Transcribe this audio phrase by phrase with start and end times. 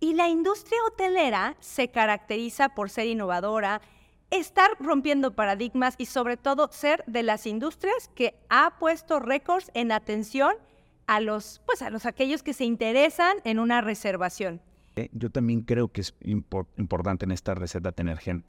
[0.00, 3.82] Y la industria hotelera se caracteriza por ser innovadora,
[4.30, 9.92] estar rompiendo paradigmas y sobre todo ser de las industrias que ha puesto récords en
[9.92, 10.54] atención
[11.06, 14.62] a los, pues a los aquellos que se interesan en una reservación.
[14.96, 18.48] Eh, yo también creo que es importante en esta receta tener gente.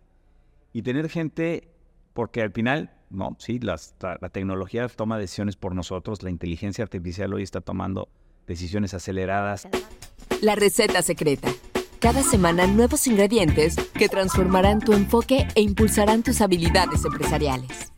[0.71, 1.67] Y tener gente
[2.13, 7.33] porque al final, no, sí, la, la tecnología toma decisiones por nosotros, la inteligencia artificial
[7.33, 8.07] hoy está tomando
[8.47, 9.67] decisiones aceleradas.
[10.41, 11.49] La receta secreta.
[11.99, 17.93] Cada semana nuevos ingredientes que transformarán tu enfoque e impulsarán tus habilidades empresariales.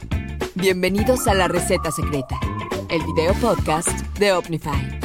[0.54, 2.38] Bienvenidos a La receta secreta,
[2.90, 3.88] el video podcast
[4.20, 5.00] de Opnify.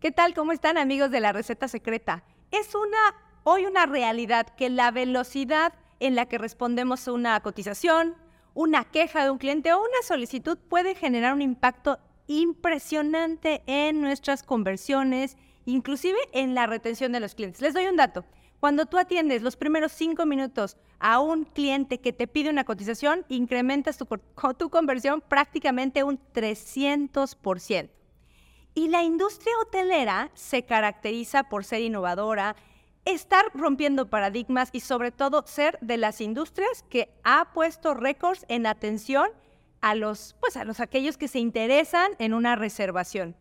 [0.00, 0.34] ¿Qué tal?
[0.34, 2.24] ¿Cómo están amigos de La receta secreta?
[2.50, 8.16] Es una hoy una realidad que la velocidad en la que respondemos a una cotización,
[8.52, 14.42] una queja de un cliente o una solicitud puede generar un impacto impresionante en nuestras
[14.42, 17.60] conversiones, inclusive en la retención de los clientes.
[17.60, 18.24] Les doy un dato.
[18.60, 23.24] Cuando tú atiendes los primeros cinco minutos a un cliente que te pide una cotización,
[23.28, 24.06] incrementas tu,
[24.56, 27.90] tu conversión prácticamente un 300%.
[28.74, 32.56] Y la industria hotelera se caracteriza por ser innovadora,
[33.04, 38.66] estar rompiendo paradigmas y sobre todo ser de las industrias que ha puesto récords en
[38.66, 39.28] atención
[39.80, 43.36] a los, pues a los aquellos que se interesan en una reservación.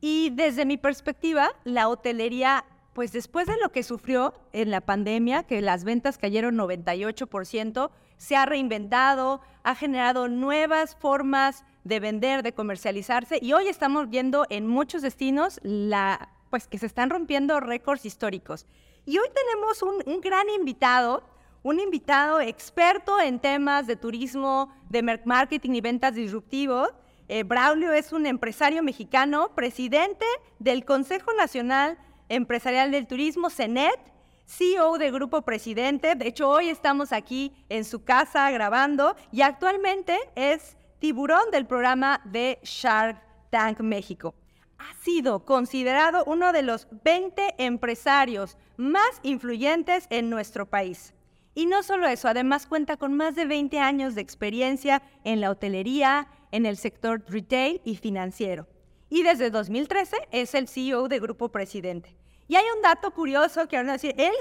[0.00, 5.42] Y desde mi perspectiva, la hotelería, pues después de lo que sufrió en la pandemia,
[5.42, 12.52] que las ventas cayeron 98%, se ha reinventado, ha generado nuevas formas de vender, de
[12.52, 18.04] comercializarse y hoy estamos viendo en muchos destinos la, pues que se están rompiendo récords
[18.04, 18.66] históricos.
[19.06, 21.22] Y hoy tenemos un, gran invitado
[21.62, 26.88] un invitado experto en temas de turismo, de marketing y ventas disruptivos.
[27.32, 30.26] Eh, Braulio es un empresario mexicano, presidente
[30.58, 31.96] del Consejo Nacional
[32.28, 34.00] Empresarial del Turismo, CENET,
[34.46, 36.16] CEO de Grupo Presidente.
[36.16, 42.20] De hecho, hoy estamos aquí en su casa grabando y actualmente es tiburón del programa
[42.24, 44.34] de Shark Tank México.
[44.78, 51.14] Ha sido considerado uno de los 20 empresarios más influyentes en nuestro país.
[51.54, 55.50] Y no solo eso, además cuenta con más de 20 años de experiencia en la
[55.50, 58.66] hotelería, en el sector retail y financiero.
[59.08, 62.16] Y desde 2013 es el CEO de Grupo Presidente.
[62.48, 64.32] Y hay un dato curioso que van a decir, él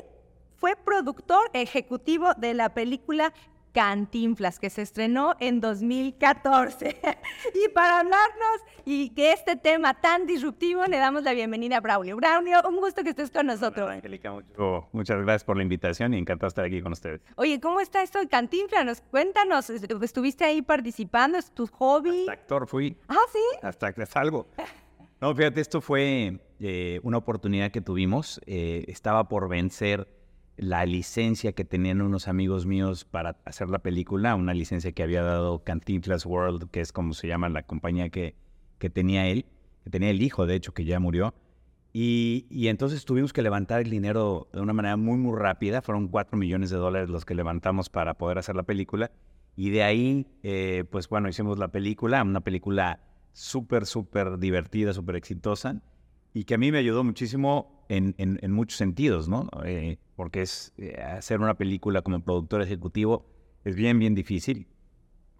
[0.57, 3.33] fue productor ejecutivo de la película
[3.79, 6.99] Cantinflas, que se estrenó en 2014.
[7.55, 12.17] y para hablarnos y que este tema tan disruptivo, le damos la bienvenida a Braulio.
[12.17, 13.85] Braulio, un gusto que estés con nosotros.
[13.85, 14.33] Hola, Angélica,
[14.91, 17.21] muchas gracias por la invitación y encantado estar aquí con ustedes.
[17.37, 19.01] Oye, ¿cómo está esto de Cantinflas?
[19.11, 21.37] Cuéntanos, ¿estuviste ahí participando?
[21.37, 22.19] ¿Es tu hobby?
[22.23, 22.97] Hasta actor fui.
[23.07, 23.39] Ah, ¿sí?
[23.61, 24.45] Hasta que salgo.
[25.21, 28.41] No, fíjate, esto fue eh, una oportunidad que tuvimos.
[28.45, 30.05] Eh, estaba por vencer
[30.59, 35.23] la licencia que tenían unos amigos míos para hacer la película, una licencia que había
[35.23, 38.35] dado Cantinflas World, que es como se llama la compañía que,
[38.77, 39.45] que tenía él,
[39.85, 41.33] que tenía el hijo, de hecho, que ya murió.
[41.93, 45.81] Y, y, entonces tuvimos que levantar el dinero de una manera muy, muy rápida.
[45.81, 49.11] Fueron cuatro millones de dólares los que levantamos para poder hacer la película.
[49.55, 52.99] Y de ahí, eh, pues bueno, hicimos la película, una película
[53.31, 55.81] súper, súper divertida, súper exitosa
[56.33, 59.49] y que a mí me ayudó muchísimo en, en, muchos sentidos, ¿no?
[59.65, 63.25] Eh, porque es eh, hacer una película como productor ejecutivo
[63.65, 64.67] es bien, bien difícil.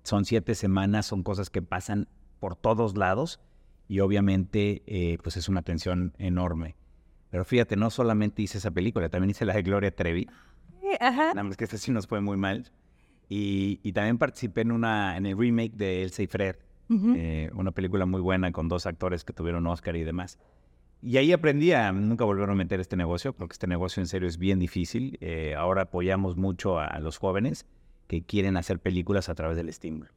[0.04, 2.08] Son siete semanas, son cosas que pasan
[2.40, 3.40] por todos lados
[3.88, 6.76] y obviamente eh, pues es una tensión enorme.
[7.30, 10.28] Pero fíjate, no solamente hice esa película, también hice la de Gloria Trevi.
[11.00, 11.28] Ajá.
[11.28, 12.72] Nada más que esta sí nos fue muy mal.
[13.32, 16.56] Y, y, también participé en, una, en el remake de Elsa y Fred,
[17.54, 20.40] una película muy buena con dos actores que tuvieron Oscar y demás.
[21.02, 24.28] Y ahí aprendí a nunca volver a meter este negocio, porque este negocio en serio
[24.28, 25.18] es bien difícil.
[25.22, 27.66] Eh, ahora apoyamos mucho a, los jóvenes
[28.08, 30.10] que quieren hacer películas a través del estímulo.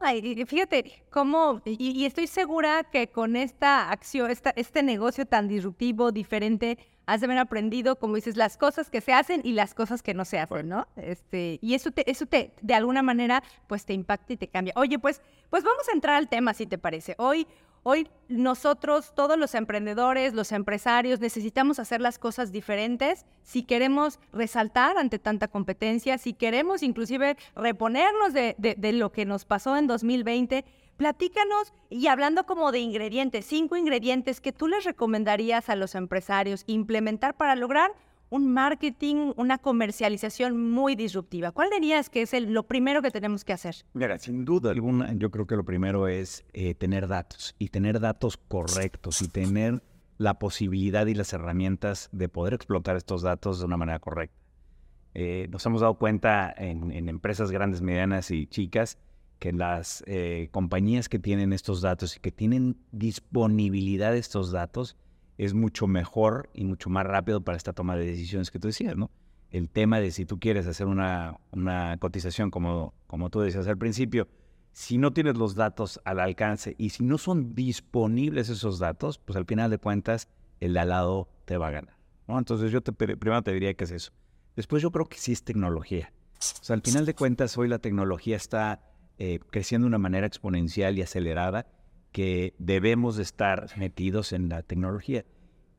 [0.00, 6.12] Ay, fíjate cómo, y, estoy segura que con esta acción, esta, este negocio tan disruptivo,
[6.12, 10.02] diferente, has de haber aprendido, como dices, las cosas que se hacen y las cosas
[10.02, 10.86] que no se hacen, ¿no?
[10.96, 14.72] Este, y eso te, eso te, de alguna manera, pues te impacta y te cambia.
[14.76, 17.14] Oye, pues, pues vamos a entrar al tema, si te parece.
[17.18, 17.46] Hoy,
[17.88, 24.98] Hoy nosotros, todos los emprendedores, los empresarios, necesitamos hacer las cosas diferentes si queremos resaltar
[24.98, 28.56] ante tanta competencia, si queremos inclusive reponernos de,
[28.92, 30.64] lo que nos pasó en 2020.
[30.96, 36.64] Platícanos y hablando como de ingredientes, cinco ingredientes que tú les recomendarías a los empresarios
[36.66, 37.92] implementar para lograr
[38.28, 41.52] un marketing, una comercialización muy disruptiva.
[41.52, 43.76] ¿Cuál dirías que es lo primero que tenemos que hacer?
[43.94, 48.00] Mira, sin duda alguna, yo creo que lo primero es eh, tener datos y tener
[48.00, 49.82] datos correctos y tener
[50.18, 54.36] la posibilidad y las herramientas de poder explotar estos datos de una manera correcta.
[55.14, 58.98] Eh, nos hemos dado cuenta en, empresas grandes, medianas y chicas
[59.38, 64.96] que las eh, compañías que tienen estos datos y que tienen disponibilidad de estos datos
[65.38, 68.96] es mucho mejor y mucho más rápido para esta toma de decisiones que tú decías,
[68.96, 69.10] ¿no?
[69.50, 73.78] El tema de si tú quieres hacer una, una cotización, como, como tú decías al
[73.78, 74.28] principio,
[74.72, 79.36] si no tienes los datos al alcance y si no son disponibles esos datos, pues
[79.36, 80.28] al final de cuentas
[80.60, 81.96] el de al lado te va a ganar.
[82.28, 84.12] Entonces yo te, primero te diría que es eso.
[84.56, 86.12] Después yo creo que sí es tecnología.
[86.38, 88.82] O sea, al final de cuentas hoy la tecnología está
[89.18, 91.66] eh, creciendo de una manera exponencial y acelerada
[92.16, 95.26] que debemos de estar metidos en la tecnología.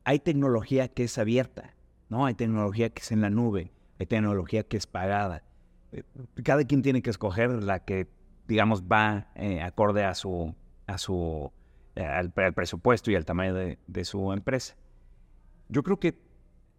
[0.04, 1.74] Hay tecnología que es abierta,
[2.08, 2.26] ¿no?
[2.26, 5.42] Hay tecnología que es en la nube, hay tecnología que es pagada.
[5.90, 6.04] Eh,
[6.44, 8.06] cada quien tiene que escoger la que
[8.48, 10.54] digamos, va eh, acorde a su,
[10.86, 11.52] a su,
[11.94, 14.74] eh, al, presupuesto y al tamaño de, su empresa.
[15.68, 16.18] Yo creo que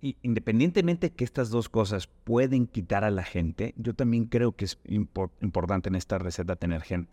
[0.01, 4.79] independientemente que estas dos cosas pueden quitar a la gente, yo también creo que es
[4.85, 7.11] importante en esta receta tener gente.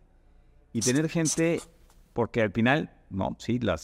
[0.72, 1.60] Y tener gente,
[2.16, 3.76] porque al final, no, sí, la,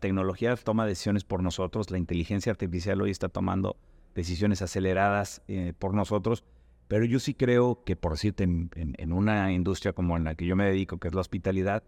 [0.00, 3.76] tecnología toma decisiones por nosotros, la inteligencia artificial hoy está tomando
[4.14, 6.44] decisiones aceleradas eh, por nosotros,
[6.88, 10.56] pero yo sí creo que, por decirte, en, una industria como en la que yo
[10.56, 11.82] me dedico, que es la hospitalidad,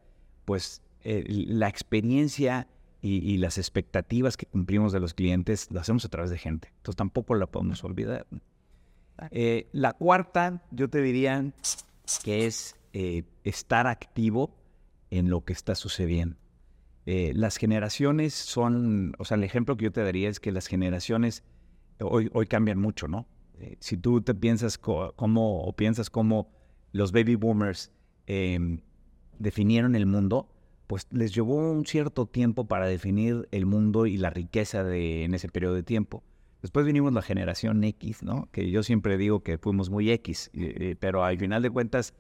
[0.45, 2.69] pues eh, la experiencia
[3.01, 6.69] y, las expectativas que cumplimos de los clientes las hacemos a través de gente.
[6.77, 8.27] Entonces tampoco la podemos olvidar.
[9.31, 11.55] Eh, la cuarta, yo te diría
[12.23, 12.77] que es
[13.45, 14.51] estar activo
[15.17, 16.37] en lo que está sucediendo.
[17.07, 21.45] las generaciones son, o sea, el ejemplo que yo te daría es que las generaciones
[22.01, 23.27] hoy, cambian mucho, ¿no?
[23.59, 26.51] Eh, si tú te piensas cómo o piensas cómo
[26.93, 27.91] los baby boomers
[28.27, 28.81] em,
[29.39, 30.49] definieron el mundo,
[30.87, 35.35] pues les llevó un cierto tiempo para definir el mundo y la riqueza de, en
[35.35, 36.23] ese periodo de tiempo.
[36.63, 38.49] Después vinimos la generación X, ¿no?
[38.53, 40.51] Que yo siempre digo que fuimos muy X,
[41.01, 42.15] pero al final de cuentas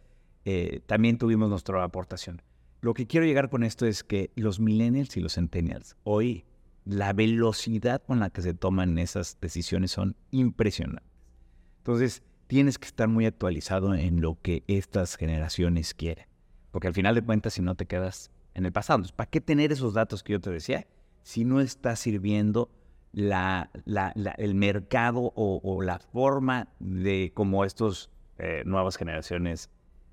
[0.45, 2.43] eh, también tuvimos nuestra aportación.
[2.81, 6.45] Lo que quiero llegar con esto es que los millennials y los centennials, hoy
[6.85, 11.11] la velocidad con la que se toman esas decisiones son impresionantes.
[11.79, 16.27] Entonces, tienes que estar muy actualizado en lo que estas generaciones quieren.
[16.71, 19.73] Porque al final de cuentas, si no te quedas en el pasado, ¿para qué tener
[19.73, 20.87] esos datos que yo te decía
[21.23, 22.71] si no está sirviendo
[23.13, 29.71] el mercado o, la forma de cómo estas eh, nuevas generaciones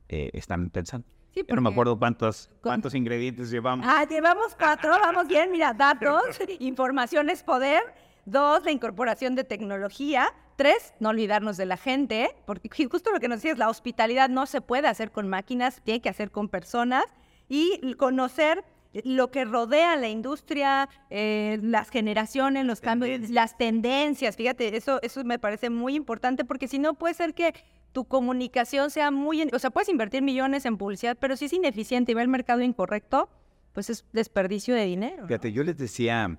[0.09, 1.05] eh, están pensando?
[1.33, 3.85] Sí, no me acuerdo cuántos, cuántos ingredientes llevamos.
[3.89, 6.23] Ah, llevamos cuatro, vamos bien, mira, datos,
[6.59, 7.81] información es poder.
[8.25, 10.31] Dos, la incorporación de tecnología.
[10.55, 14.45] Tres, no olvidarnos de la gente, porque justo lo que nos decías, la hospitalidad no
[14.45, 17.05] se puede hacer con máquinas, tiene que hacer con personas.
[17.49, 18.63] Y conocer
[19.03, 24.35] lo que rodea la industria, eh, las generaciones, los cambios, las tendencias.
[24.35, 27.53] Fíjate, eso, eso me parece muy importante porque si no puede ser que
[27.93, 32.11] tu comunicación sea muy, o sea, puedes invertir millones en publicidad, pero si es ineficiente
[32.11, 33.29] y va el mercado incorrecto,
[33.71, 35.27] pues es desperdicio de dinero.
[35.27, 36.37] Fíjate, yo les decía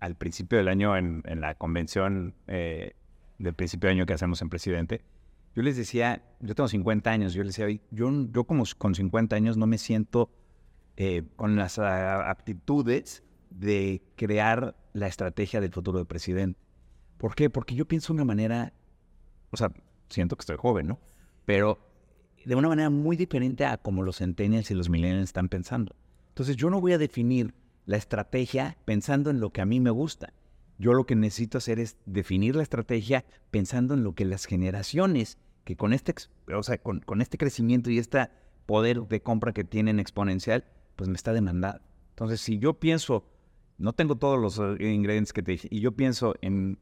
[0.00, 2.94] al principio del año en, la convención eh,
[3.38, 5.02] del principio de año que hacemos en Presidente,
[5.54, 9.36] yo les decía, yo tengo 50 años, yo les decía, yo, yo como con 50
[9.36, 10.30] años no me siento
[10.96, 16.60] eh, con las aptitudes de crear la estrategia del futuro del presidente.
[17.16, 17.48] ¿Por qué?
[17.48, 18.74] Porque yo pienso una manera,
[19.50, 19.70] o sea,
[20.08, 20.98] siento que estoy joven, ¿no?
[21.44, 21.78] Pero
[22.44, 25.96] de una manera muy diferente a como los centennials y los millennials están pensando.
[26.28, 27.54] Entonces yo no voy a definir
[27.86, 30.32] la estrategia pensando en lo que a mí me gusta.
[30.78, 35.38] Yo lo que necesito hacer es definir la estrategia pensando en lo que las generaciones
[35.64, 36.14] que con este,
[36.54, 38.28] o sea, con, este crecimiento y este
[38.66, 41.82] poder de compra que tienen exponencial, pues me está demandando.
[42.10, 43.24] Entonces, si yo pienso,
[43.78, 46.78] no tengo todos los eh, ingredientes que te dije, y yo pienso en,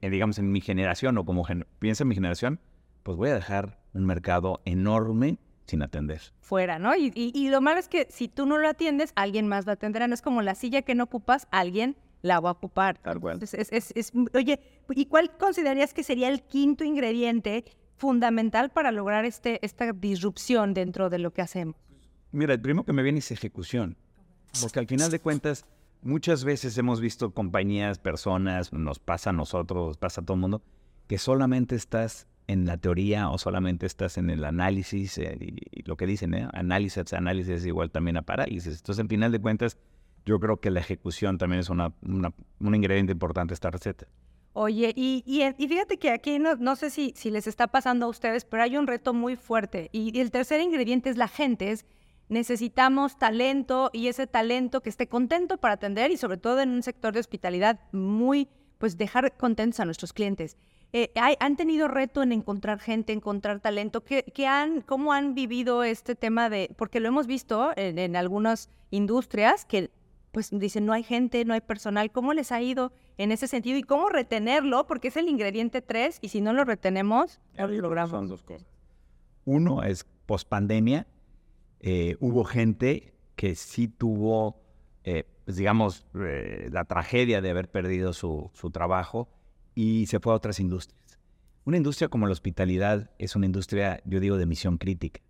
[0.00, 1.44] digamos, en mi generación o como
[1.78, 2.60] pienso en mi generación,
[3.02, 6.20] pues voy a dejar un mercado enorme sin atender.
[6.40, 6.94] Fuera, ¿no?
[6.94, 10.06] Y, y, lo malo es que si tú no lo atiendes, alguien más lo atenderá.
[10.06, 12.98] No es como la silla que no ocupas, alguien la va a ocupar.
[12.98, 13.40] Tal cual.
[13.42, 14.60] es, es, oye,
[14.90, 17.64] ¿y cuál considerarías que sería el quinto ingrediente
[17.96, 21.76] fundamental para lograr este, esta disrupción dentro de lo que hacemos?
[22.30, 23.96] Mira, el primero que me viene es ejecución.
[24.60, 25.66] Porque al final de cuentas,
[26.02, 30.62] muchas veces hemos visto compañías, personas, nos pasa a nosotros, pasa a todo el mundo,
[31.06, 35.96] que solamente estás en la teoría o solamente estás en el análisis eh, y, lo
[35.96, 36.48] que dicen, ¿eh?
[36.52, 38.78] análisis, análisis es igual también a parálisis.
[38.78, 39.78] Entonces, al final de cuentas,
[40.24, 44.06] yo creo que la ejecución también es una, un ingrediente importante de esta receta.
[44.58, 45.22] Oye, y,
[45.58, 49.12] fíjate que aquí no, sé si, les está pasando a ustedes, pero hay un reto
[49.12, 49.90] muy fuerte.
[49.92, 51.76] Y, el tercer ingrediente es la gente,
[52.28, 56.82] necesitamos talento y ese talento que esté contento para atender y sobre todo en un
[56.82, 60.56] sector de hospitalidad muy, pues dejar contentos a nuestros clientes.
[60.92, 64.04] Eh, ¿Han tenido reto en encontrar gente, encontrar talento?
[64.04, 68.70] ¿Qué, han, ¿Cómo han vivido este tema de, porque lo hemos visto en, en algunas
[68.90, 69.90] industrias que
[70.36, 73.78] pues dicen no hay gente, no hay personal, ¿cómo les ha ido en ese sentido
[73.78, 74.86] y cómo retenerlo?
[74.86, 78.10] Porque es el ingrediente tres y si no lo retenemos, lo logramos.
[78.10, 78.66] Son dos cosas.
[79.46, 81.06] Uno es post pandemia,
[81.80, 84.62] eh, hubo gente que sí tuvo,
[85.04, 89.28] eh, pues digamos, eh, la tragedia de haber perdido su, trabajo
[89.74, 91.18] y se fue a otras industrias.
[91.64, 95.20] Una industria como la hospitalidad es una industria, yo digo, de misión crítica.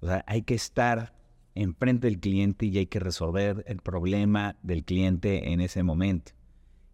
[0.00, 1.14] O sea, hay que estar
[1.54, 6.32] enfrente del cliente y hay que resolver el problema del cliente en ese momento.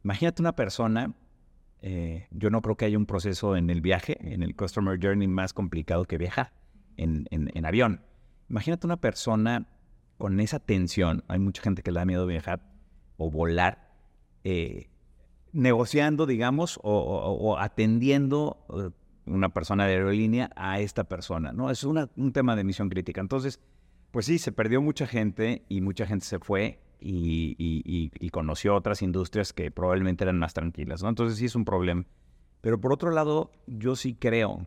[0.04, 1.14] Imagínate una persona,
[2.30, 5.54] yo no creo que haya un proceso en el viaje, en el Customer Journey más
[5.54, 6.52] complicado que viajar
[6.96, 8.02] en avión.
[8.50, 9.66] Imagínate una persona
[10.18, 12.60] con esa tensión, hay mucha gente que le da miedo viajar
[13.16, 13.88] o volar,
[14.44, 14.90] eh,
[15.52, 18.90] negociando, digamos, o, atendiendo uh,
[19.24, 21.70] una persona de aerolínea a esta persona, ¿no?
[21.70, 23.20] Es un tema de misión crítica.
[23.20, 23.60] Entonces,
[24.10, 29.00] pues sí, se perdió mucha gente y mucha gente se fue y, y, conoció otras
[29.00, 31.08] industrias que probablemente eran más tranquilas, ¿no?
[31.08, 32.04] Entonces sí es un problema.
[32.60, 34.66] Pero por otro lado, yo sí creo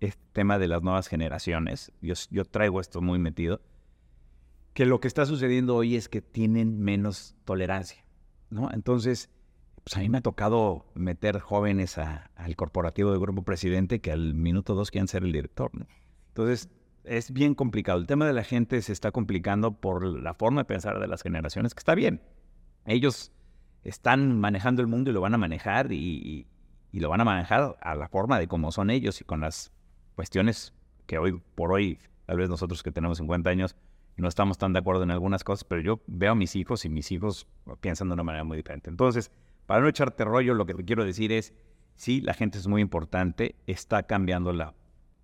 [0.00, 3.60] este tema de las nuevas generaciones, yo, yo traigo esto muy metido,
[4.74, 8.04] que lo que está sucediendo hoy es que tienen menos tolerancia,
[8.50, 8.70] ¿no?
[8.72, 9.30] Entonces,
[9.84, 14.34] pues a mí me ha tocado meter jóvenes al corporativo del Grupo Presidente que al
[14.34, 15.70] minuto dos quieren ser el director.
[16.28, 16.68] Entonces,
[17.04, 17.98] es bien complicado.
[17.98, 21.22] El tema de la gente se está complicando por la forma de pensar de las
[21.22, 22.22] generaciones, que está bien.
[22.84, 23.32] Ellos
[23.82, 26.46] están manejando el mundo y lo van a manejar y,
[26.92, 29.72] y lo van a manejar a la forma de cómo son ellos y con las
[30.20, 30.74] cuestiones
[31.06, 33.74] que hoy por hoy, tal vez nosotros que tenemos 50 años,
[34.18, 36.90] no estamos tan de acuerdo en algunas cosas, pero yo veo a mis hijos y
[36.90, 37.46] mis hijos
[37.80, 38.90] piensan de una manera muy diferente.
[38.90, 39.30] Entonces,
[39.64, 41.54] para no echarte rollo, lo que te quiero decir es,
[41.94, 44.74] sí, la gente es muy importante, está cambiando la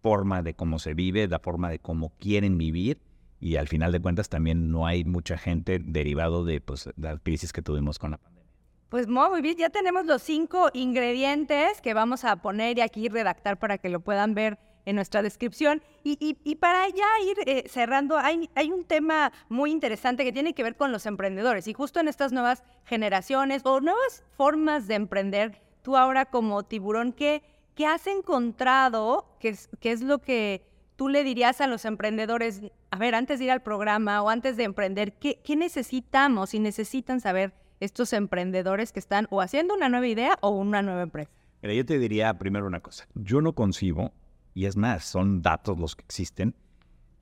[0.01, 2.99] forma de cómo se vive, la forma de cómo quieren vivir,
[3.39, 7.53] y al final de cuentas también no hay mucha gente derivado de pues, la crisis
[7.53, 8.51] que tuvimos con la pandemia.
[8.89, 13.59] Pues muy bien, ya tenemos los cinco ingredientes que vamos a poner y aquí redactar
[13.59, 15.83] para que lo puedan ver en nuestra descripción.
[16.03, 20.63] Y, para ya ir eh, cerrando, hay, hay un tema muy interesante que tiene que
[20.63, 21.67] ver con los emprendedores.
[21.69, 27.13] Y justo en estas nuevas generaciones o nuevas formas de emprender, tú ahora como tiburón,
[27.13, 27.43] ¿qué,
[27.75, 29.27] qué has encontrado?
[29.41, 30.63] ¿Qué es, ¿Qué es lo que
[30.95, 32.63] tú le dirías a los emprendedores?
[32.91, 36.61] A ver, antes de ir al programa o antes de emprender, ¿qué, qué necesitamos y
[36.61, 41.31] necesitan saber estos emprendedores que están o haciendo una nueva idea o una nueva empresa?
[41.63, 43.09] Mira, yo te diría primero una cosa.
[43.15, 44.13] Yo no concibo
[44.57, 46.55] y es más, son datos los que existen,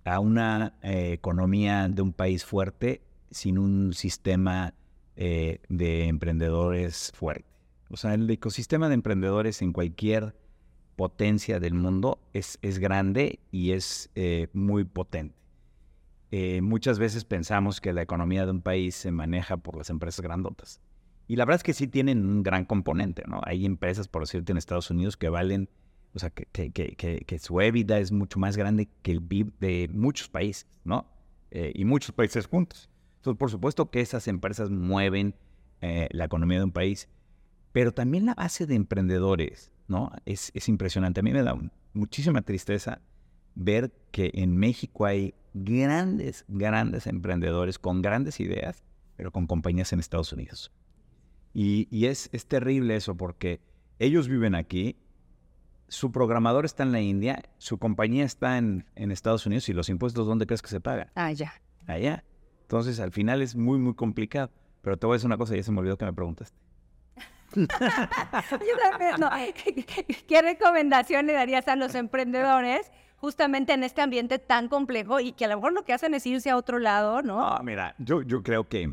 [0.05, 4.73] a una eh, economía de un país fuerte sin un sistema
[5.17, 7.51] eh, de emprendedores fuerte.
[7.91, 10.37] O sea, el ecosistema de emprendedores en cualquier
[10.95, 15.35] potencia del mundo es, es grande y es eh, muy potente.
[16.63, 20.81] muchas veces pensamos que la economía de un país se maneja por las empresas grandotas.
[21.27, 23.41] Y la verdad es que sí tienen un gran componente, ¿no?
[23.45, 25.69] Hay empresas, por decirte, en Estados Unidos que valen
[26.15, 29.53] o sea, que, que, que, que, su EBITDA es mucho más grande que el PIB
[29.59, 31.07] de muchos países, ¿no?
[31.51, 32.89] Eh, y muchos países juntos.
[33.17, 35.35] Entonces, por supuesto que esas empresas mueven
[35.81, 37.09] eh, la economía de un país,
[37.73, 40.13] pero también la base de emprendedores, ¿no?
[40.25, 41.21] Es, es impresionante.
[41.21, 41.59] A mí me da
[41.95, 43.01] muchísima tristeza
[43.57, 48.85] ver que en México hay grandes, grandes emprendedores con grandes ideas,
[49.17, 50.73] pero con compañías en Estados Unidos.
[51.53, 53.61] Y, y es, es terrible eso porque
[53.99, 54.97] ellos viven aquí
[55.95, 60.27] su programador está en la India, su compañía está en, Estados Unidos y los impuestos,
[60.27, 61.11] ¿dónde crees que se pagan?
[61.15, 61.55] Allá.
[61.87, 62.25] Allá.
[62.63, 64.51] Entonces, al final es muy, muy complicado.
[64.83, 66.57] Pero te voy a decir una cosa, ya se me olvidó que me preguntaste.
[70.29, 75.45] ¿Qué recomendación le darías a los emprendedores justamente en este ambiente tan complejo y que
[75.45, 77.41] a lo mejor lo que hacen es irse a otro lado, ¿no?
[77.41, 78.93] Ah, mira, yo, yo creo que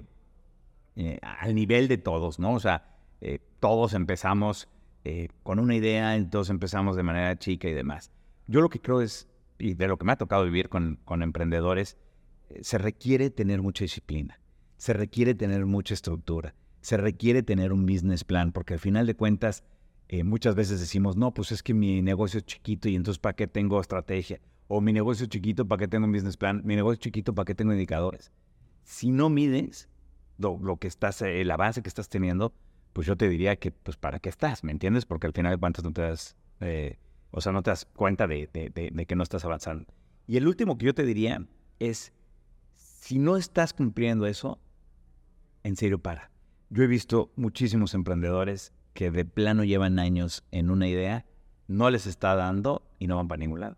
[0.96, 2.54] eh, al nivel de todos, ¿no?
[2.54, 2.86] O sea,
[3.20, 4.70] eh, todos empezamos
[5.04, 8.12] eh, con una idea, entonces empezamos de manera chica y demás.
[8.48, 9.28] Yo lo que creo es,
[9.58, 11.98] y de lo que me ha tocado vivir con, con emprendedores,
[12.50, 14.40] eh, se requiere tener mucha disciplina,
[14.78, 19.16] se requiere tener mucha estructura, se requiere tener un business plan, porque al final de
[19.16, 19.64] cuentas
[20.08, 23.36] eh, muchas veces decimos, no, pues es que mi negocio es chiquito y entonces ¿para
[23.36, 24.42] qué tengo estrategia?
[24.68, 26.62] O mi negocio es chiquito, ¿para qué tengo un business plan?
[26.66, 28.32] Mi negocio es chiquito, ¿para qué tengo indicadores?
[28.84, 29.90] Si no mides
[30.38, 32.54] lo, lo que estás, el avance que estás teniendo,
[32.94, 34.64] pues yo te diría que, pues, ¿para qué estás?
[34.64, 35.06] ¿Me entiendes?
[35.06, 36.98] Porque al final de cuentas no te das, eh,
[37.32, 38.50] o sea, no te das cuenta de,
[39.08, 39.86] que no estás avanzando.
[40.28, 41.46] Y el último que yo te diría
[41.80, 42.14] es,
[42.76, 44.60] Si no estás cumpliendo eso,
[45.64, 46.30] en serio para.
[46.70, 51.26] Yo he visto muchísimos emprendedores que de plano llevan años en una idea,
[51.68, 53.78] no les está dando y no van para ningún lado.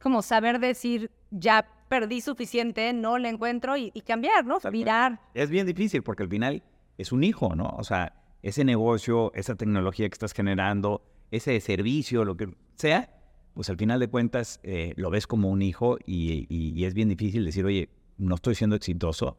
[0.00, 4.58] Como saber decir, ya perdí suficiente, no le encuentro y, cambiar, ¿no?
[4.70, 5.20] Virar.
[5.34, 6.62] Es bien difícil porque al final
[6.98, 7.68] es un hijo, ¿no?
[7.76, 13.14] O sea, ese negocio, esa tecnología que estás generando, ese servicio, lo que sea,
[13.54, 17.44] pues al final de cuentas eh, lo ves como un hijo y, es bien difícil
[17.44, 19.38] decir, oye, no estoy siendo exitoso,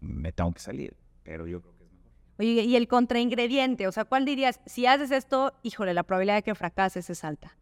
[0.00, 0.96] me tengo que salir.
[1.22, 2.12] Pero yo creo que es mejor.
[2.38, 4.60] Oye, y el contraingrediente, o sea, ¿cuál dirías?
[4.66, 7.56] Si haces esto, híjole, la probabilidad de que fracases es alta.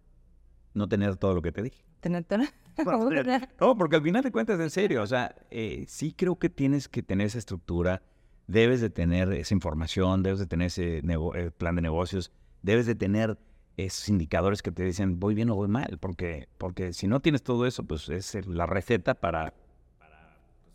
[0.74, 1.82] No tener todo lo que te dije.
[2.00, 2.44] Tener todo.
[3.60, 6.88] no, porque al final de cuentas, en serio, o sea, eh, sí creo que tienes
[6.88, 8.02] que tener esa estructura,
[8.46, 12.94] debes de tener esa información, debes de tener ese eh, plan de negocios, debes de
[12.94, 13.38] tener
[13.76, 17.42] esos indicadores que te dicen voy bien o voy mal, porque, porque si no tienes
[17.42, 19.52] todo eso, pues es la receta para,
[19.98, 20.10] pues,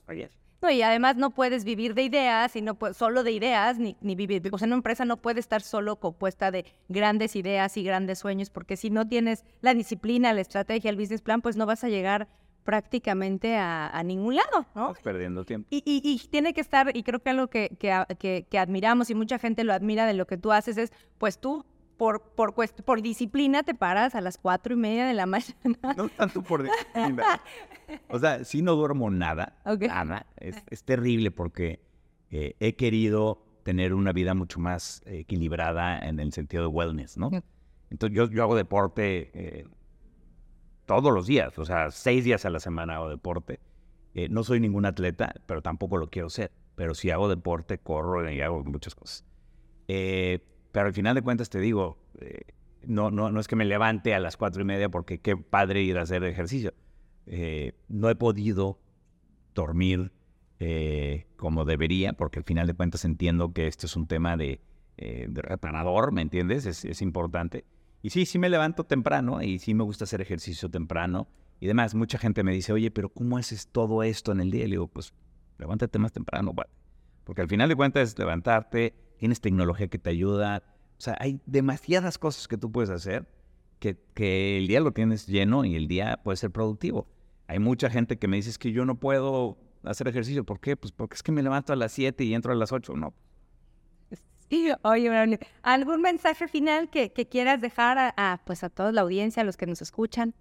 [0.05, 0.31] fallar.
[0.61, 4.13] No, y además no puedes vivir de ideas y no solo de ideas, ni, ni
[4.13, 4.43] vivir.
[4.51, 8.51] O sea, una empresa no puede estar solo compuesta de grandes ideas y grandes sueños,
[8.51, 11.89] porque si no tienes la disciplina, la estrategia, el business plan, pues no vas a
[11.89, 12.27] llegar
[12.63, 14.89] prácticamente a, ningún lado, ¿no?
[14.89, 15.67] Estás perdiendo tiempo.
[15.71, 19.39] Y, y, tiene que estar, y creo que algo que, que, que, admiramos y mucha
[19.39, 21.65] gente lo admira de lo que tú haces es, pues tú
[21.97, 25.93] por, por, por disciplina te paras a las cuatro y media de la mañana.
[25.95, 27.41] No tanto por disciplina.
[28.09, 29.57] O sea, sí no duermo nada.
[29.65, 30.25] Nada.
[30.37, 31.79] Es, terrible porque
[32.29, 37.29] eh, he querido tener una vida mucho más equilibrada en el sentido de wellness, ¿no?
[37.89, 39.65] Entonces yo, yo hago deporte eh,
[40.91, 43.61] todos los días, o sea, seis días a la semana hago deporte.
[44.13, 46.51] Eh, no soy ningún atleta, pero tampoco lo quiero ser.
[46.75, 49.23] Pero si hago deporte, corro y hago muchas cosas.
[49.87, 50.39] Eh,
[50.73, 52.41] pero al final de cuentas te digo, eh,
[52.83, 55.81] no, no, no es que me levante a las cuatro y media porque qué padre
[55.81, 56.73] ir a hacer ejercicio.
[57.25, 58.79] Eh, no he podido
[59.53, 60.11] dormir
[61.37, 64.61] como debería porque al final de cuentas entiendo que esto es un tema de,
[64.95, 66.67] de reparador, ¿me entiendes?
[66.67, 67.65] Es, es, importante.
[68.01, 71.27] Y sí, sí me levanto temprano y sí me gusta hacer ejercicio temprano
[71.59, 71.93] y demás.
[71.93, 74.65] Mucha gente me dice, oye, pero ¿cómo haces todo esto en el día?
[74.65, 75.13] Y le digo, pues
[75.57, 76.53] levántate más temprano,
[77.23, 80.63] porque al final de cuentas es levantarte, tienes tecnología que te ayuda.
[80.97, 83.27] O sea, hay demasiadas cosas que tú puedes hacer
[83.81, 87.07] que, que el día lo tienes lleno y el día puede ser productivo.
[87.47, 90.45] Hay mucha gente que me dice que yo no puedo hacer ejercicio.
[90.45, 90.77] ¿Por qué?
[90.77, 92.95] Pues porque es que me levanto a las 7 y entro a las 8.
[92.95, 93.13] No.
[94.83, 99.57] Oye, ¿algún mensaje final que, quieras dejar a, pues a toda la audiencia, a los
[99.57, 100.33] que nos escuchan?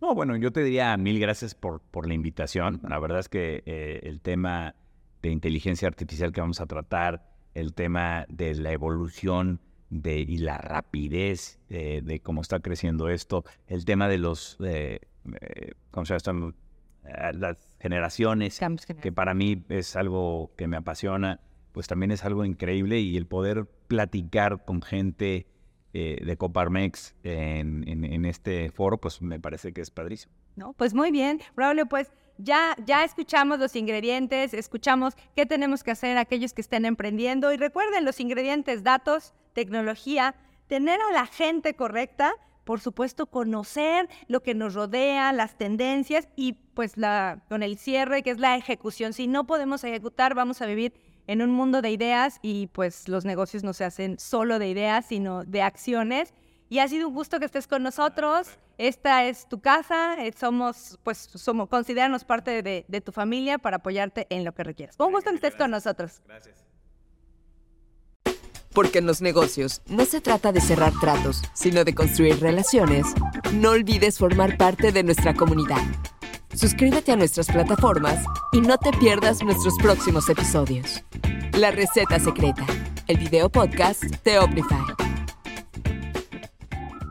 [0.00, 2.80] No, bueno, yo te diría mil gracias por, por la invitación.
[2.88, 4.74] La verdad es que eh, el tema
[5.22, 10.58] de inteligencia artificial que vamos a tratar el tema de la evolución de, y la
[10.58, 15.00] rapidez de cómo está creciendo esto, el tema de los, eh,
[15.90, 16.52] ¿cómo se llama?
[17.04, 18.60] Eh, las generaciones,
[19.00, 21.40] que para mí es algo que me apasiona,
[21.78, 25.46] pues también es algo increíble y el poder platicar con gente
[25.92, 30.34] eh, de Coparmex en, este foro, pues me parece que es padrísimo.
[30.56, 35.92] No, pues muy bien, Braulio, pues ya, ya escuchamos los ingredientes, escuchamos qué tenemos que
[35.92, 40.34] hacer aquellos que estén emprendiendo y recuerden los ingredientes, datos, tecnología,
[40.66, 42.32] tener a la gente correcta,
[42.64, 48.24] por supuesto conocer lo que nos rodea, las tendencias y pues la, con el cierre
[48.24, 49.12] que es la ejecución.
[49.12, 50.92] Si no podemos ejecutar, vamos a vivir
[51.28, 55.06] en un mundo de ideas y pues los negocios no se hacen solo de ideas,
[55.06, 56.34] sino de acciones.
[56.68, 60.98] Y ha sido un gusto que estés con nosotros esta es tu casa, eh, somos,
[61.02, 64.94] pues, somos, considéranos parte de, tu familia para apoyarte en lo que requieras.
[64.98, 66.22] Un gusto que estés con nosotros.
[66.26, 66.64] Gracias.
[68.72, 73.06] Porque en los negocios no se trata de cerrar tratos, sino de construir relaciones.
[73.52, 75.82] No olvides formar parte de nuestra comunidad.
[76.58, 78.18] Suscríbete a nuestras plataformas
[78.50, 81.04] y no te pierdas nuestros próximos episodios.
[81.52, 82.66] La receta secreta,
[83.06, 85.07] el video podcast de.